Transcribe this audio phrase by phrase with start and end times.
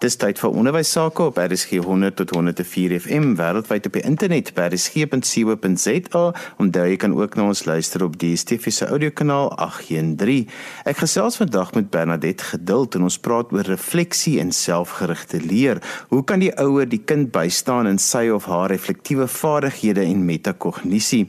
[0.00, 4.48] Dis tyd vir onderwys sake op RSG 100 tot 104 FM wêreldwyd op die internet
[4.56, 6.22] by rsg.co.za
[6.56, 10.46] en daar jy kan ook na ons luister op die DSTV se audiokanaal 813.
[10.88, 15.82] Ek gesels vandag met Bernadette Geduld en ons praat oor refleksie en selfgerigte leer.
[16.08, 21.26] Hoe kan die ouer die kind bystaan in sy of haar reflektiewe vaardighede en metakognisie?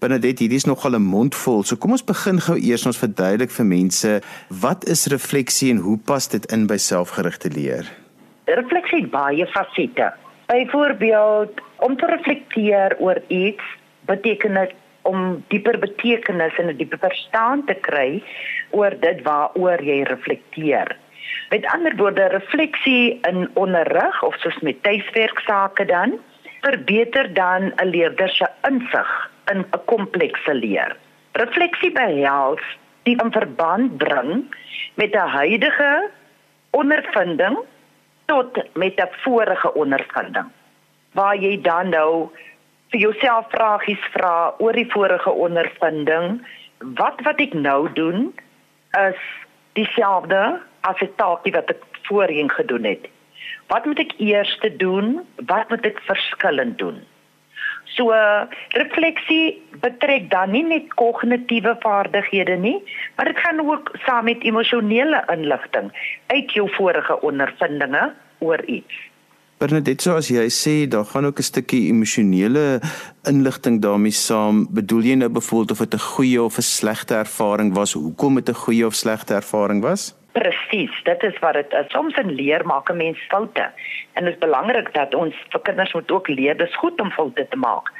[0.00, 3.66] Bernadette, hierdie is nogal 'n mondvol, so kom ons begin gou eers ons verduidelik vir
[3.66, 8.03] mense wat is refleksie en hoe pas dit in by selfgerigte leer?
[8.44, 10.12] Refleksie het baie fasette.
[10.46, 13.64] Byvoorbeeld, om te reflekteer oor iets
[14.00, 18.22] beteken dit om dieper betekenis en 'n dieper verstaan te kry
[18.70, 20.96] oor dit waaroor jy reflekteer.
[21.50, 26.18] Met ander woorde, refleksie in onderrig of soos met tuiswerk sake dan
[26.60, 30.96] verbeter dan 'n leerder se insig in 'n komplekse leer.
[31.32, 32.62] Refleksie behels
[33.02, 34.54] die in verband bring
[34.94, 36.10] met 'n huidige
[36.70, 37.58] ondervinding
[38.26, 40.50] tot met 'n vorige ondervinding
[41.14, 42.28] waar jy dan nou
[42.90, 46.42] vir jouself vragies vra oor die vorige ondervinding.
[46.98, 48.34] Wat wat ek nou doen
[48.98, 49.20] is
[49.78, 53.08] dieselfde as 'n taakie wat ek voorheen gedoen het.
[53.66, 55.26] Wat moet ek eers doen?
[55.46, 57.02] Wat moet ek verskillend doen
[57.84, 58.10] So
[58.74, 62.82] refleksie betrek dan nie net kognitiewe vaardighede nie,
[63.16, 65.92] maar dit gaan ook saam met emosionele inligting
[66.26, 68.94] uit jou vorige ondervindinge oor iets.
[69.58, 72.80] Bernadette, so as jy sê daar gaan ook 'n stukkie emosionele
[73.22, 77.74] inligting daarmee saam, bedoel jy nou byvoorbeeld of dit 'n goeie of 'n slegte ervaring
[77.74, 80.14] was, hoekom dit 'n goeie of slegte ervaring was?
[80.34, 81.90] Presies, dit is wat dit is.
[81.94, 83.66] Soms in leer maak 'n mens foute.
[84.12, 87.46] En dit is belangrik dat ons vir kinders moet ook leer dis goed om foute
[87.48, 87.92] te maak.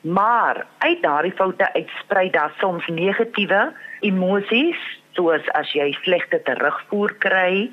[0.00, 4.78] Maar uit daardie foute uitsprei daar soms negatiewe emosies,
[5.12, 7.70] soos as jy slegte terugvoer kry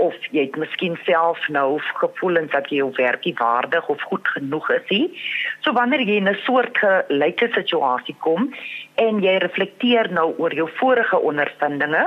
[0.00, 4.70] of jy het miskien self nou gevoelens dat jy jou werkie waardig of goed genoeg
[4.76, 5.06] is nie.
[5.64, 8.54] So wanneer jy in 'n soort gelyke situasie kom
[8.94, 12.04] en jy reflekteer nou oor jou vorige ondervindinge,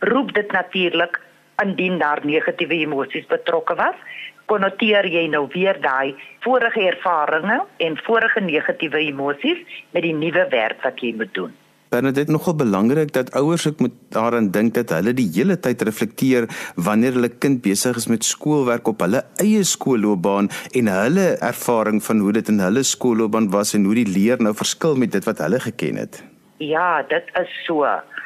[0.00, 1.20] roep dit natuurlik
[1.62, 3.96] indien daar negatiewe emosies betrokke was,
[4.46, 9.58] konnoteer jy nou weer daai vorige ervarings en vorige negatiewe emosies
[9.90, 11.54] met die nuwe werk wat jy moet doen.
[11.88, 16.48] Bernadette nogal belangrik dat ouers ook moet daaraan dink dat hulle die hele tyd reflekteer
[16.74, 22.18] wanneer hulle kind besig is met skoolwerk op hulle eie skoolloopbaan en hulle ervaring van
[22.24, 25.38] hoe dit in hulle skoolloopbaan was en hoe die leer nou verskil met dit wat
[25.44, 26.22] hulle geken het.
[26.58, 27.84] Ja, dit is so.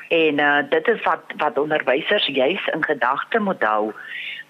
[0.08, 3.92] En uh, dit is wat wat onderwysers juis in gedagte moet hou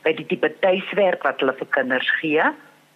[0.04, 2.50] by die tipe tuiswerk wat hulle vir kinders gee.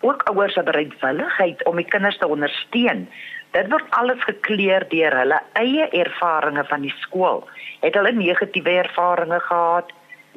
[0.05, 3.09] Ook ouers het bereidwilligheid om die kinders te ondersteun
[3.55, 7.45] Dit word alles gekleer deur hulle eie ervarings van die skool.
[7.85, 9.93] Het hulle negatiewe ervarings gehad,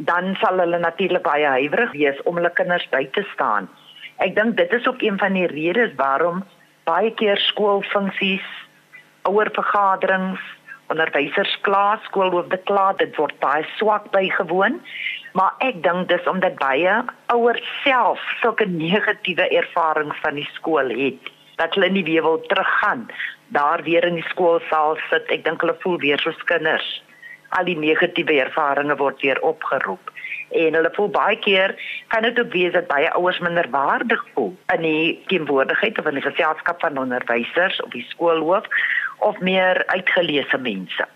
[0.10, 3.66] dan sal hulle natuurlik baie huiwerig wees om hulle kinders by te staan.
[4.22, 6.44] Ek dink dit is ook een van die redes waarom
[6.86, 8.46] baie keer skoolfunksies,
[9.26, 10.44] ouer vergaderings,
[10.94, 14.78] onderwysers kla, skoolhoofde kla, dit word baie swak bygewoon.
[15.34, 17.00] Maar ek dink dis omdat baie
[17.34, 23.08] ouers self sulke negatiewe ervarings van die skool het dat hulle nie weer wil teruggaan
[23.48, 25.30] daar weer in die skoolsaal sit.
[25.32, 26.88] Ek dink hulle voel weer soos kinders.
[27.56, 30.12] Al die negatiewe ervarings word weer opgeroep.
[30.52, 31.76] En hulle voel baie keer
[32.14, 36.20] kan dit ook wees dat baie ouers minder waardig voel in die teenwoordigheid of in
[36.20, 38.68] die geselskap van onderwysers op die skoolhoof
[39.20, 41.08] of meer uitgeleese mense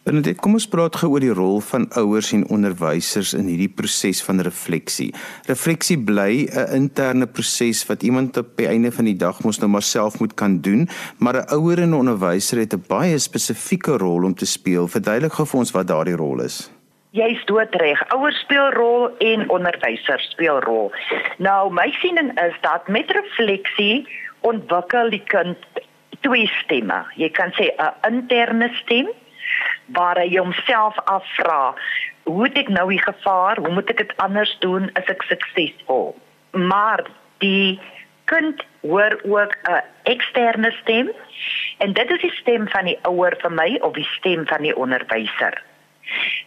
[0.00, 4.22] Benedict, kom ons praat gou oor die rol van ouers en onderwysers in hierdie proses
[4.24, 5.10] van refleksie.
[5.44, 9.68] Refleksie bly 'n interne proses wat iemand op die einde van die dag mos nou
[9.68, 10.88] maar self moet kan doen,
[11.18, 14.88] maar 'n ouer en 'n onderwyser het 'n baie spesifieke rol om te speel.
[14.88, 16.70] Verduidelik gou vir ons wat daardie rol is.
[17.10, 18.08] Jy is doodreg.
[18.08, 20.92] Ouers speel rol en onderwysers speel rol.
[21.38, 24.08] Nou, my siening is dat met refleksie
[24.40, 25.58] ontwikkel die kind
[26.20, 27.04] twee stemme.
[27.16, 29.08] Jy kan sê 'n interne stem
[29.86, 31.74] waar hy homself afvra,
[32.22, 33.58] hoe het ek nou die gevaar?
[33.58, 36.14] Hoe moet ek dit anders doen as ek suksesvol?
[36.52, 37.04] Maar
[37.38, 37.80] die
[38.30, 41.10] kind hoor ook 'n eksterne stem
[41.78, 44.76] en dit is die stem van die ouer vir my of die stem van die
[44.76, 45.62] onderwyser.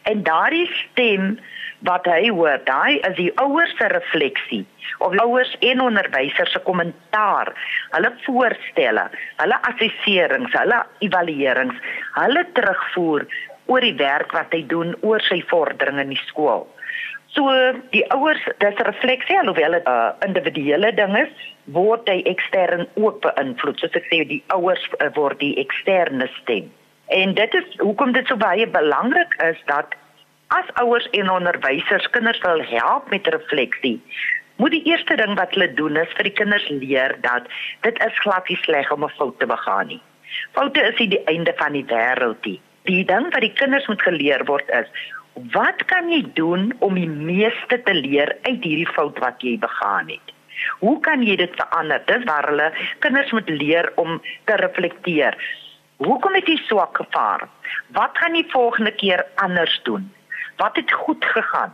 [0.03, 1.39] En daardie stem
[1.87, 4.63] wat hy hoor, daai is die ouers se refleksie
[5.03, 7.51] of die ouers en onderwysers se kommentaar,
[7.95, 9.07] hulle voorstelle,
[9.41, 11.79] hulle assesserings, hulle evaluerings,
[12.15, 13.27] hulle terugvoer
[13.71, 16.67] oor die werk wat hy doen oor sy vordering in die skool.
[17.33, 17.49] So
[17.91, 21.33] die ouers, dis 'n refleksie alhoewel dit 'n uh, individuele ding is,
[21.65, 23.79] word hy ekstern ook beïnvloed.
[23.79, 26.69] Soos ek sê, die ouers uh, word die eksterne stem.
[27.07, 29.95] En dit is hoekom dit so baie belangrik is dat
[30.57, 33.97] as ouers en onderwysers kinders wil help met refleksie,
[34.61, 37.49] moet die eerste ding wat hulle doen is vir die kinders leer dat
[37.87, 40.01] dit is glad nie sleg om 'n fout te begaan nie.
[40.53, 42.61] Foute is nie die einde van die wêreld nie.
[42.85, 44.87] Die ding wat die kinders moet geleer word is
[45.33, 50.11] Wat kan jy doen om die meeste te leer uit hierdie fout wat jy begaan
[50.13, 50.33] het?
[50.79, 52.03] Hoe kan jy dit verander?
[52.05, 52.67] Dis waar hulle
[53.01, 55.37] kinders moet leer om te reflekteer.
[56.05, 57.47] Hoekom het jy swak gevaar?
[57.97, 60.05] Wat gaan jy volgende keer anders doen?
[60.63, 61.73] Wat het goed gegaan?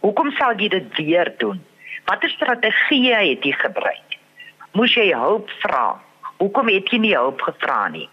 [0.00, 1.58] Hoekom sal jy dit weer doen?
[2.08, 4.16] Watter strategie het jy gebruik?
[4.72, 6.00] Moes jy hulp vra?
[6.38, 8.06] Hoekom het jy nie hulp gevra nie?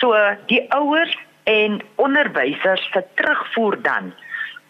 [0.00, 0.16] So
[0.48, 1.12] die ouers
[1.44, 4.14] en onderwysers se terugvoer dan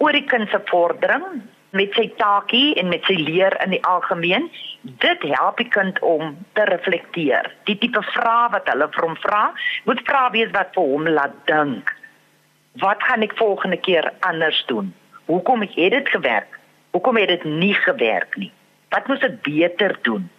[0.02, 1.38] oor die kind se vordering
[1.78, 4.50] met sy taakie en met sy leer in die algemeen
[5.06, 9.42] dit help die kind om te reflekteer die tipe vrae wat hulle vir hom vra
[9.86, 11.94] moet vra wees wat vir hom laat dink
[12.80, 14.94] wat gaan ek volgende keer anders doen?
[15.24, 16.58] Hoekom het dit gewerk?
[16.90, 18.52] Hoekom het dit nie gewerk nie?
[18.88, 20.30] Wat moet ek beter doen?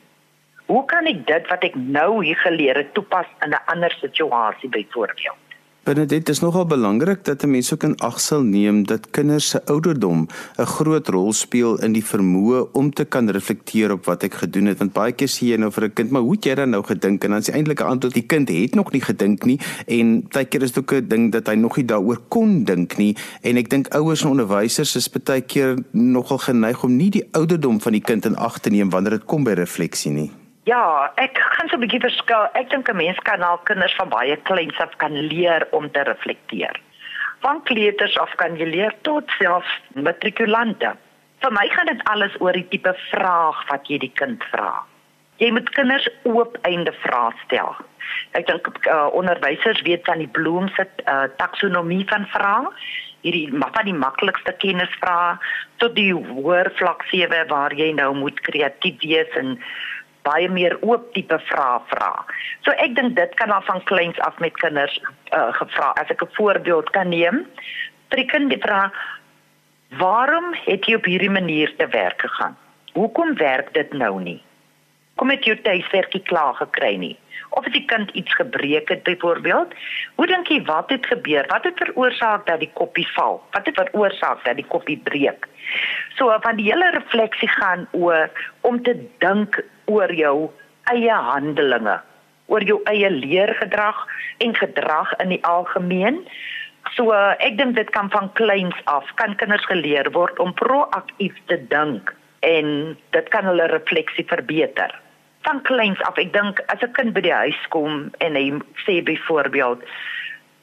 [0.66, 4.70] Hoe kan ek dit wat ek nou hier geleer het toepas in 'n ander situasie
[4.70, 5.41] byvoorbeeld
[5.82, 9.50] Benedict, dit is nogal belangrik dat 'n mens ook in ag sal neem dat kinders
[9.50, 14.24] se ouderdom 'n groot rol speel in die vermoë om te kan reflekteer op wat
[14.24, 14.78] ek gedoen het.
[14.78, 16.84] Want baie keer sê jy nou vir 'n kind, maar hoe het jy dan nou
[16.84, 17.24] gedink?
[17.24, 20.46] En dan is die eintlike antwoord die kind het nog nie gedink nie en baie
[20.46, 23.18] keer is dit ook 'n ding dat hy nog nie daaroor kon dink nie.
[23.42, 27.82] En ek dink ouers en onderwysers is baie keer nogal geneig om nie die ouderdom
[27.82, 30.32] van die kind in ag te neem wanneer dit kom by refleksie nie.
[30.70, 32.44] Ja, ek gaan so 'n bietjie verskil.
[32.54, 36.02] Ek dink 'n mens kan al kinders van baie kleins af kan leer om te
[36.04, 36.80] reflekteer.
[37.40, 40.96] Van kleuters af kan jy leer tot selfs matrikulante.
[41.42, 44.84] Vir my gaan dit alles oor die tipe vraag wat jy die kind vra.
[45.38, 47.76] Jy moet kinders oop-einde vrae stel.
[48.38, 52.70] Ek dink uh, onderwysers weet van die Bloom se uh, taksonomie van vrae.
[53.22, 55.38] Hierdie maar van die maklikste kennisvrae
[55.78, 59.58] tot die hoër vlak 7 waar jy nou moet kreatief wees en
[60.28, 62.12] baie meer oop tipe vrae vra.
[62.66, 65.94] So ek dink dit kan al van kleins af met kinders uh, gevra.
[66.02, 67.46] As ek 'n voorbeeld kan neem,
[68.10, 68.94] vir die die vraag:
[69.98, 72.58] "Waarom het jy op hierdie manier te werk gegaan?
[72.94, 74.42] Hoekom werk dit nou nie?
[75.16, 77.18] Kom het jy tuiswerkie klaar gekry nie?"
[77.52, 79.74] Of as die kind iets gebreek het byvoorbeeld,
[80.16, 81.44] hoe dink jy wat het gebeur?
[81.48, 83.42] Wat het veroorsaak dat die koppie val?
[83.52, 85.48] Wat het veroorsaak dat die koppie breek?
[86.16, 88.32] So van die hele refleksie gaan oor
[88.62, 89.60] om te dink
[89.92, 90.50] oor jou
[90.92, 92.00] eie handelinge,
[92.52, 94.00] oor jou eie leergedrag
[94.44, 96.24] en gedrag in die algemeen.
[96.96, 101.60] So ek dink dit kan van kleins af kan kinders geleer word om proaktief te
[101.72, 102.16] dink
[102.48, 104.96] en dit kan hulle refleksie verbeter.
[105.46, 108.48] Van kleins af, ek dink as 'n kind by die huis kom en hy
[108.86, 109.86] sê byvoorbeeld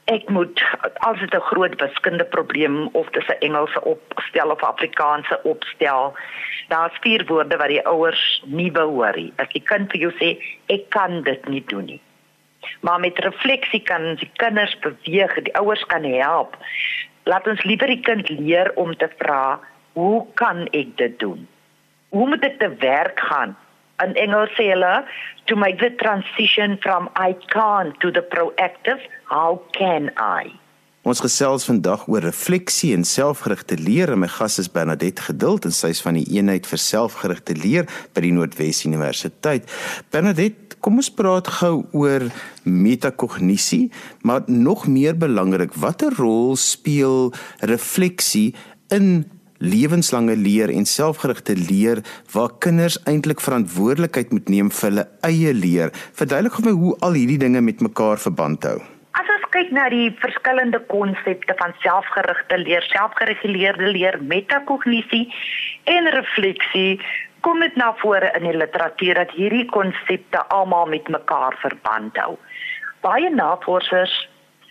[0.09, 0.61] ek moet
[1.07, 6.17] as dit 'n groot wiskunde probleem of dis 'n Engelse opstel of Afrikaanse opstel
[6.69, 9.33] daar's vier woorde wat die ouers nie behoor nie.
[9.37, 12.01] As die kind vir jou sê ek kan dit nie doen nie.
[12.81, 16.57] Maar met refleksie kan die kinders beweeg die ouers kan help.
[17.25, 19.61] Laat ons liewer die kind leer om te vra
[19.93, 21.49] hoe kan ek dit doen?
[22.09, 23.57] Hoe moet dit te werk gaan?
[24.05, 25.05] In Engels sê hulle
[25.45, 30.59] to make the transition from I can't to the proactive how can I
[31.09, 35.73] Ons gesels vandag oor refleksie en selfgerigte leer en my gas is Bernadette Geduld en
[35.73, 39.71] sy is van die eenheid vir selfgerigte leer by die Noordwes Universiteit.
[40.13, 42.27] Bernadette, kom ons praat gou oor
[42.69, 43.89] metakognisie,
[44.21, 47.33] maar nog meer belangrik, watter rol speel
[47.73, 48.53] refleksie
[48.93, 49.25] in
[49.65, 52.03] lewenslange leer en selfgerigte leer
[52.35, 55.97] waar kinders eintlik verantwoordelikheid moet neem vir hulle eie leer.
[56.21, 58.79] Verduidelik gou my hoe al hierdie dinge met mekaar verband hou.
[59.55, 65.25] Kyk na die verskillende konsepte van selfgerigte leer, selfgereguleerde leer, metakognisie
[65.89, 66.99] en refleksie,
[67.41, 72.37] kom dit na vore in die literatuur dat hierdie konsepte almal met mekaar verband hou.
[73.01, 74.15] Baie navorsers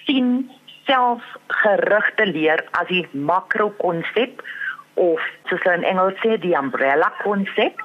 [0.06, 0.52] sien
[0.86, 4.44] selfgerigte leer as die makrokonsep
[5.02, 7.82] of soos in Engels sê die umbrella konsep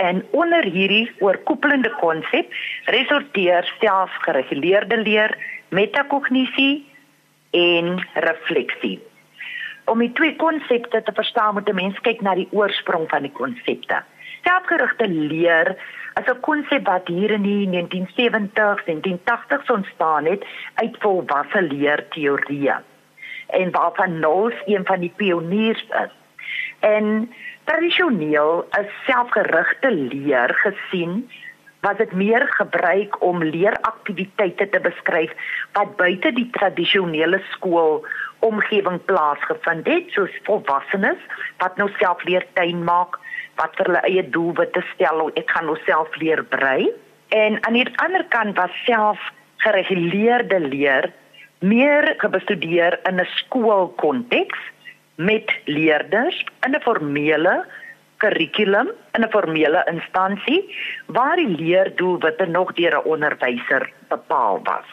[0.00, 2.52] en onder hierdie oorkoepelende konsep
[2.84, 5.36] resorteer selfgereguleerde leer,
[5.68, 6.86] metakognisie
[7.50, 8.96] en refleksie.
[9.84, 13.32] Om die twee konsepte te verstaan moet 'n mens kyk na die oorsprong van die
[13.32, 14.02] konsepte.
[14.44, 15.76] Selfgerigte leer
[16.14, 22.78] as 'n konsep wat hier in die 1970s en 1980s ontstaan het uit volwasse leerteorieë
[23.46, 26.12] en waarvan Knowles een van die pioniers is.
[26.78, 27.32] En
[27.70, 31.22] tradisioneel is selfgerigte leer gesien
[31.80, 35.30] was dit meer gebruik om leeraktiwiteite te beskryf
[35.78, 38.02] wat buite die tradisionele skool
[38.46, 41.22] omgewing plaasgevind het soos volwassenes
[41.62, 43.20] wat nou self leer tuin maak
[43.62, 46.90] wat vir hulle eie doelwitte stel ek gaan nou self leer brei.
[47.28, 49.22] En aan die ander kant was self
[49.62, 51.12] gereguleerde leer
[51.60, 54.60] meer gebestudeer in 'n skoolkonteks
[55.20, 57.64] met leerders in 'n formele
[58.16, 60.62] kurrikulum in 'n formele instansie
[61.06, 64.88] waar die leerdoelwitte nog deur 'n onderwyser bepaal was.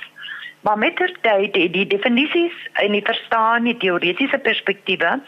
[0.61, 5.21] Maar met die tyd het die definisies en die verstaan die teoretiese perspektiewe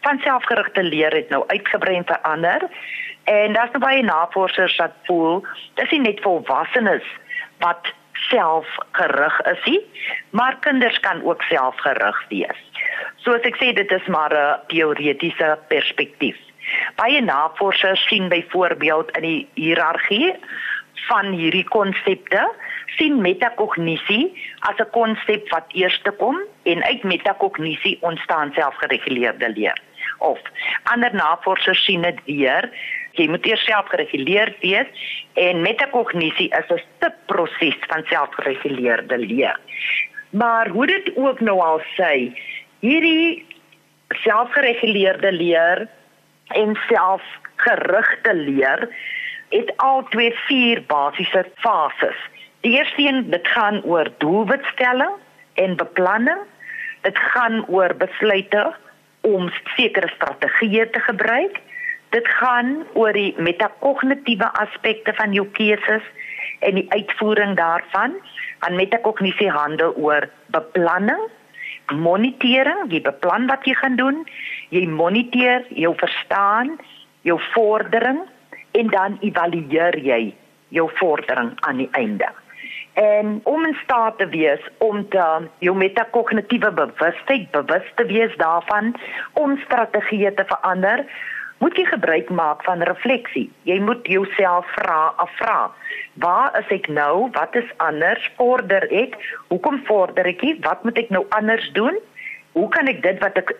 [0.00, 2.60] van selfgerigte leer het nou uitgebrei en verander.
[3.24, 7.04] En daar's nou baie navorsers wat voel dis nie net volwassenes
[7.58, 9.80] wat selfgerig is nie,
[10.30, 12.69] maar kinders kan ook selfgerig wees.
[13.16, 16.36] Soos ek sê dit is maar 'n teoretiese perspektief.
[16.96, 20.34] Baie navorsers sien byvoorbeeld in die hiërargie
[21.08, 22.42] van hierdie konsepte
[22.96, 24.32] sien metakognisie
[24.68, 29.78] as 'n konsep wat eerste kom en uit metakognisie ontstaan selfgereguleerde leer.
[30.18, 30.38] Of
[30.82, 32.70] ander navorsers sien dit weer,
[33.12, 34.86] jy moet eers selfgereguleerd wees
[35.34, 39.58] en metakognisie is 'n stapproses van selfgereguleerde leer.
[40.30, 42.38] Maar hoe dit ook nou al sê,
[42.80, 43.46] hierdie
[44.24, 45.86] selfgereguleerde leer
[46.56, 48.88] en selfgerigte leer
[49.50, 52.16] het al twee vier basiese fases.
[52.60, 55.16] Die eerste een, dit gaan oor doelwitstelling
[55.54, 56.38] en beplanning.
[57.00, 58.74] Dit gaan oor besluite
[59.20, 61.60] om sekere strategieë te gebruik.
[62.10, 66.04] Dit gaan oor die metakognitiewe aspekte van jou keuses
[66.60, 68.16] en die uitvoering daarvan.
[68.58, 71.20] Aan metakognisie handel oor beplanning,
[71.94, 74.24] monitering, jy beplan wat jy gaan doen,
[74.70, 76.76] jy moniteer jou verstaan,
[77.26, 78.22] jou vordering
[78.78, 80.34] en dan evalueer jy
[80.70, 82.28] jou vordering aan die einde.
[82.98, 85.24] En om in staat te wees om te
[85.58, 88.94] jou metakognitiewe bewustheid bewus te wees daarvan
[89.32, 91.04] om strategieë te verander
[91.60, 93.50] moet jy gebruik maak van refleksie.
[93.68, 95.70] Jy moet jouself vra afvra
[96.20, 97.28] waar is ek nou?
[97.36, 98.30] Wat is anders?
[98.36, 99.16] Vorder ek?
[99.48, 100.56] Hoekom vorder ek nie?
[100.64, 101.96] Wat moet ek nou anders doen?
[102.56, 103.54] Hoe kan ek dit wat ek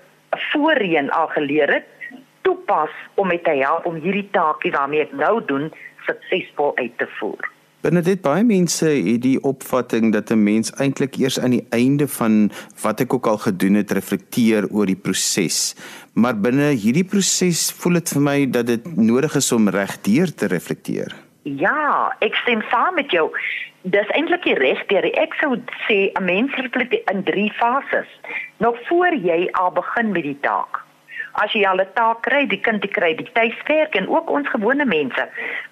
[0.51, 1.89] voorheen al geleer het
[2.43, 5.71] toepas om met te help om hierdie taakie waarmee ek nou doen
[6.07, 7.51] suksesvol uit te voer
[7.81, 12.09] Binne dit baie mense het die opvatting dat 'n mens eintlik eers aan die einde
[12.09, 12.51] van
[12.83, 15.75] wat ek ook al gedoen het reflekteer oor die proses.
[16.13, 20.47] Maar binne hierdie proses voel dit vir my dat dit nodig is om regdeur te
[20.47, 21.17] reflekteer.
[21.43, 23.31] Ja, ek stem saam met jou.
[23.83, 25.05] Dis eintlik die regdeur.
[25.17, 25.57] Ek sou
[25.89, 28.09] sê 'n mens reflekteer in 3 fases.
[28.59, 30.85] Nog voor jy al begin met die taak
[31.45, 34.49] as jy al 'n taak kry, die kind die kry die tuiswerk en ook ons
[34.49, 35.29] gewone mense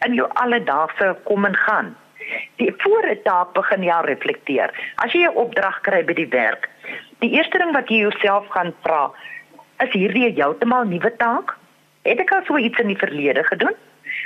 [0.06, 1.96] in jou alledaagse kom en gaan.
[2.56, 4.70] Die voor 'n taak begin jy reflekteer.
[4.96, 6.68] As jy 'n opdrag kry by die werk,
[7.20, 9.10] die eerste ding wat jy jouself gaan vra,
[9.84, 11.56] is hierdie 'n heeltemal nuwe taak?
[12.02, 13.76] Het ek al so iets in die verlede gedoen?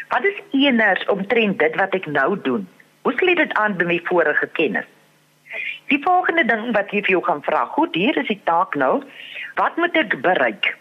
[0.09, 2.69] Wat is eers omtrent dit wat ek nou doen?
[3.03, 4.85] Hoe sluit dit aan by my vorige kennis?
[5.89, 9.03] Die volgende ding wat jy vir jou gaan vra, goed, hier is die taak nou.
[9.55, 10.77] Wat moet ek bereik?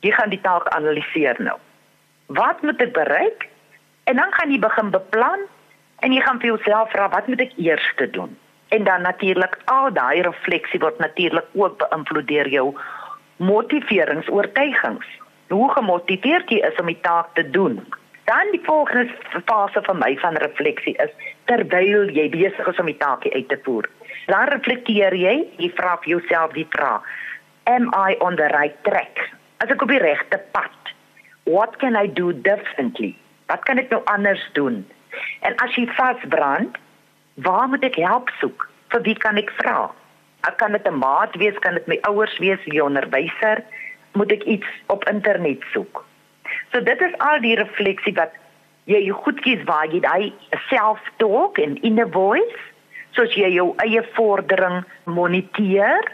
[0.00, 1.56] Jy gaan die taak analiseer nou.
[2.26, 3.48] Wat moet ek bereik?
[4.04, 5.46] En dan gaan jy begin beplan
[6.06, 8.36] en jy gaan vir jouself vra wat moet ek eers doen?
[8.68, 12.66] En dan natuurlik al daai refleksie word natuurlik ook beïnvloed deur jou
[13.36, 15.06] motiveringsoortuigings.
[15.48, 17.80] Hoe gemotiveerd jy is om die taak te doen.
[18.28, 19.08] Dan die volgende
[19.48, 21.12] fase van my van refleksie is
[21.50, 23.88] terwyl jy besig is om die taak uit te voer.
[24.28, 27.02] Dan reflekteer jy, jy vra vir jouself die vraag:
[27.64, 29.37] Am I on the right track?
[29.58, 30.92] As ek op die regte pad.
[31.48, 33.16] What can I do differently?
[33.48, 34.82] Wat kan ek nou anders doen?
[35.46, 36.76] En as jy vasbrand,
[37.46, 38.68] waar moet ek help soek?
[38.92, 39.88] Vir wie kan ek vra?
[40.46, 43.64] Ek kan dit 'n maat wees, kan dit my ouers wees, 'n onderwyser,
[44.12, 46.04] moet ek iets op internet soek.
[46.72, 48.32] So dit is al die refleksie wat
[48.84, 50.32] jy goed kies waar jy daai
[50.68, 52.60] self-talk en inner voice,
[53.10, 56.12] soos jy jou eie vordering moniteer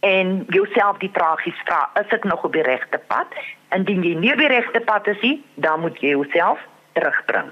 [0.00, 3.34] en jouself die vragies vra, is ek nog op die regte pad?
[3.76, 6.62] Indien jy nie op die regte pad is nie, dan moet jy jouself
[6.96, 7.50] terugbring.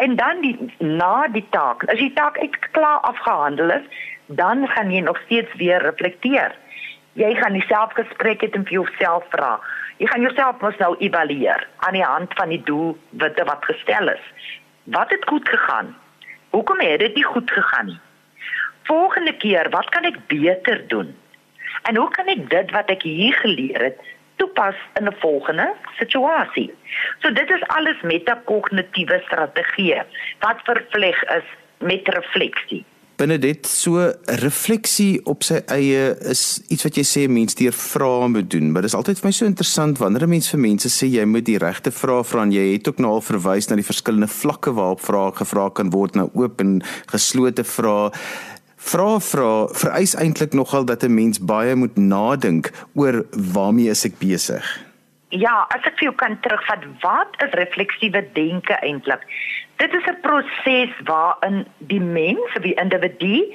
[0.00, 3.86] En dan die na die taak, as die taak uit klaar afgehandel is,
[4.26, 6.56] dan gaan jy nog steeds weer reflekteer.
[7.12, 9.58] Jy gaan jouself gespreek het en vir jouself vra.
[10.00, 14.08] Jy gaan jouself mos nou evalueer aan die hand van die doel wat wat gestel
[14.08, 14.22] is.
[14.84, 15.92] Wat het goed gegaan?
[16.50, 18.00] Hoekom het dit nie goed gegaan nie?
[18.88, 21.12] Volgende keer, wat kan ek beter doen?
[21.82, 23.98] En hoe kan ek dit wat ek hier geleer het
[24.40, 26.70] toepas in 'n volgende situasie.
[27.20, 30.04] So dit is alles metakognitiewe strategieë
[30.40, 31.46] wat vervleg is
[31.78, 32.84] met refleksie.
[33.20, 38.48] Benedit, so refleksie op sy eie is iets wat jy sê mense deur vrae moet
[38.50, 41.06] doen, maar dit is altyd vir my so interessant wanneer 'n mens vir mense sê
[41.06, 43.90] jy moet die regte vrae vra en jy het ook nou al verwys na die
[43.92, 48.10] verskillende vlakke waarop vrae gevra kan word, nou oop en geslote vrae.
[48.80, 54.18] Vra vra vereis eintlik nogal dat 'n mens baie moet nadink oor waarmee is ek
[54.18, 54.64] besig.
[55.28, 59.20] Ja, as ek vir jou kan terugvat, wat is refleksiewe denke eintlik?
[59.76, 63.54] Dit is 'n proses waarin die mens, die individu,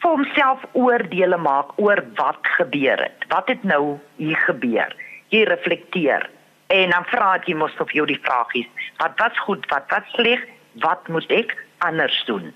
[0.00, 3.24] vir homself oordeele maak oor wat gebeur het.
[3.28, 4.96] Wat het nou hier gebeur?
[5.28, 6.30] Jy reflekteer
[6.66, 10.40] en dan vra jy mos of jy die vragies, wat was goed, wat was sleg,
[10.74, 12.52] wat moet ek anders doen?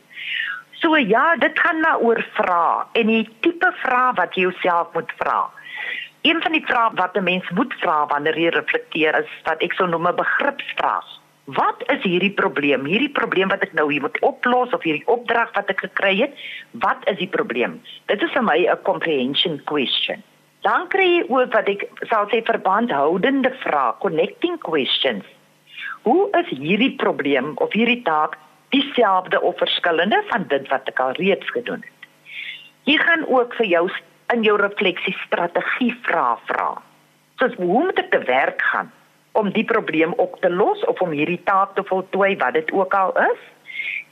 [0.80, 5.12] So ja, dit gaan maar oor vra en die tipe vrae wat jy jouself moet
[5.20, 5.50] vra.
[6.24, 9.72] Een van die vrae wat 'n mens moet vra wanneer jy reflekteer is wat ek
[9.72, 11.08] sou noem 'n begripsvraag.
[11.44, 12.84] Wat is hierdie probleem?
[12.84, 16.34] Hierdie probleem wat ek nou hier moet oplos of hierdie opdrag wat ek gekry het,
[16.70, 17.80] wat is die probleem?
[18.06, 20.22] Dit is vir my 'n comprehension question.
[20.60, 25.24] Dan kry jy ook wat ek sal sê verbandhoudende vrae, connecting questions.
[26.02, 28.36] Hoe is hierdie probleem of hierdie taak
[28.74, 32.08] dieselfde of verskillende van dit wat ek al reeds gedoen het.
[32.88, 33.84] Jy gaan ook vir jou
[34.34, 36.70] in jou refleksie strategie vra vra.
[37.42, 38.90] Soos hoe moet ek te werk gaan
[39.38, 42.94] om die probleem op te los of om hierdie taak te voltooi wat dit ook
[42.94, 43.42] al is?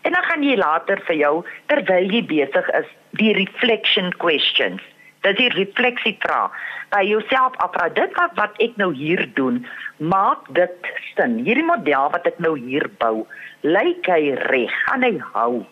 [0.03, 1.35] En dan gaan jy later vir jou
[1.67, 4.83] terwyl jy besig is die reflection questions
[5.27, 6.47] dat jy refleksie vra
[6.93, 9.61] by jouself afvra dit wat, wat ek nou hier doen
[9.99, 13.27] maak dit sin hierdie model wat ek nou hier bou
[13.67, 15.65] lyk hy reg gaan hy hou.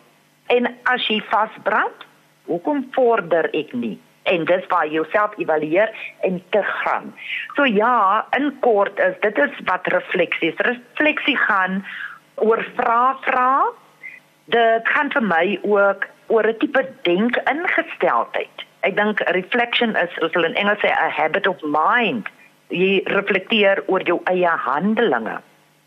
[0.54, 2.06] En as jy vasbrand
[2.46, 3.96] hoekom vorder ek nie?
[4.26, 5.92] En dis waar jy jouself evalueer
[6.26, 7.12] en te gaan
[7.54, 10.62] so ja in kort is dit is wat refleksie is.
[10.66, 11.84] Refleksie gaan
[12.34, 13.50] oor vra vra.
[14.50, 20.34] Dit gaan vir my ook oor 'n tipe denk ingesteldheid ek dink reflection is soos
[20.36, 22.28] hulle in Engels sê a habit of mind.
[22.70, 25.38] Jy reflekteer oor jou eie handelinge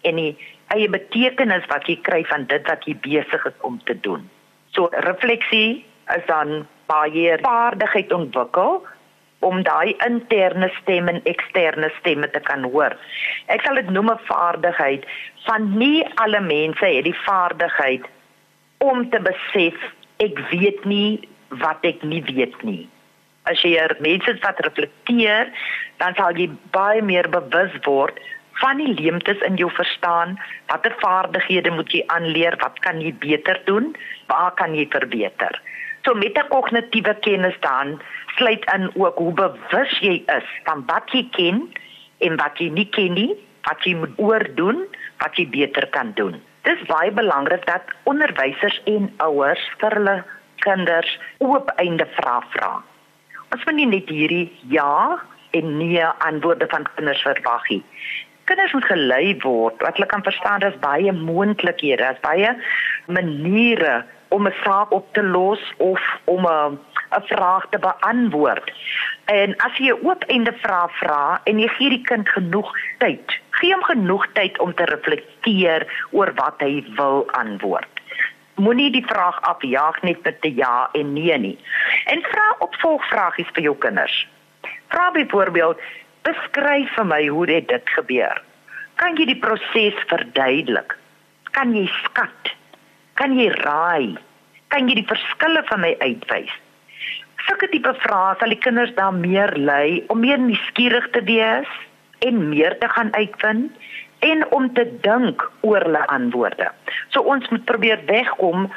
[0.08, 0.32] en die
[0.76, 4.30] eie betekenis wat jy kry van dit wat jy besig is om te doen.
[4.76, 8.82] So refleksie is dan baie vaardigheid ontwikkel
[9.46, 12.96] om daai interne stem en eksterne stemme te kan hoor.
[13.48, 15.06] Ek sal dit noem 'n vaardigheid
[15.48, 18.06] van nie alle mense het die vaardigheid
[18.78, 19.76] om te besef
[20.20, 21.30] ek weet nie
[21.63, 22.88] wat ek nie weet nie.
[23.43, 25.50] As jy er mense wat reflekteer,
[25.98, 28.20] dan sal jy baie meer bewus word
[28.60, 33.62] van die leemtes in jou verstaan, watter vaardighede moet jy aanleer, wat kan jy beter
[33.65, 33.93] doen,
[34.32, 35.62] waar kan jy verbeter.
[36.06, 38.02] So met 'n kognitiewe kennis dan
[38.36, 41.74] sluit in ook hoe bewus jy is van wat jy ken
[42.19, 43.36] en wat jy nie ken nie,
[43.67, 44.86] wat jy moet oordoen,
[45.19, 46.41] wat jy beter kan doen.
[46.63, 50.24] Dit is baie belangrik dat onderwysers en ouers vir hulle
[50.56, 52.84] kinders oop einde vrae vra.
[53.52, 55.19] Ons moet nie net hierdie ja
[55.52, 57.84] en nee antwoorde van kinders verwag nie.
[58.50, 62.56] Kinders moet gelei word wat hulle kan verstaan dat baie moontlikhede, daar's baie
[63.06, 66.80] maniere om 'n saak op te los of om 'n
[67.18, 68.72] 'n vraag te beantwoord.
[69.26, 73.40] En as jy 'n oop einde vraag vra en jy gee die kind genoeg tyd,
[73.50, 78.00] gee hom genoeg tyd om te reflekteer oor wat hy wil antwoord
[78.60, 81.58] moenie die vraag afjaag net met 'n ja en nee nie.
[82.06, 84.28] En vra opvolgvragies vir jou kinders.
[84.88, 85.82] Vra byvoorbeeld:
[86.30, 88.42] "Beskryf vir my hoe dit dit gebeur."
[89.00, 90.96] Kan jy die proses verduidelik?
[91.56, 92.52] Kan jy skat?
[93.15, 94.18] Kan jy raai?
[94.70, 96.52] Kan jy die verskille van my uitwys?
[97.48, 101.72] Sulke tipe vrae sal die kinders dan meer lei om meer nuuskierig te wees
[102.28, 103.72] en meer te gaan uitvind
[104.28, 106.68] en om te dink oor hulle antwoorde.
[107.15, 108.68] So ons moet probeer wegkom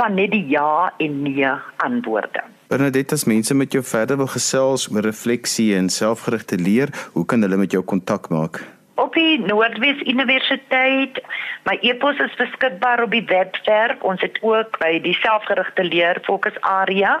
[0.00, 1.52] van net die ja en nee
[1.88, 2.44] antwoorde.
[2.70, 7.42] Bernadette, as mense met jou verder wil gesels oor refleksie en selfgerigte leer, hoe kan
[7.42, 8.60] hulle met jou kontak maak?
[8.94, 11.18] Op die Noordwes Universiteit.
[11.66, 13.98] My e-pos is beskikbaar op die webwerf.
[14.06, 17.18] Ons het ook by die selfgerigte leer fokus area.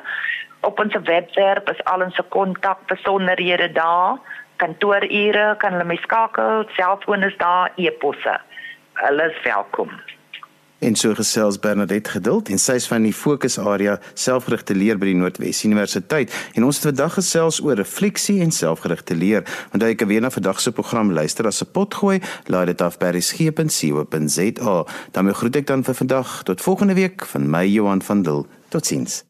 [0.62, 4.20] Op ons webwerf is al ons kontak besonderhede daar
[4.60, 8.36] kantoorure kan hulle my skakel, selfoon is daar, e-posse.
[9.00, 9.92] Hulle is welkom.
[10.80, 15.18] En so gesels Bernadette Geduld en sy is van die fokusarea selfgerigte leer by die
[15.18, 19.44] Noordwes Universiteit en ons het vandag gesels oor refleksie en selfgerigte leer.
[19.74, 22.80] Onthou jy kan weer na vandag se program luister as 'n pot gooi, laai dit
[22.80, 24.84] af by resgep.co.za.
[25.12, 28.46] Dan groet ek dan vir vandag tot volgende week van my Johan van Dil.
[28.68, 29.29] Totsiens.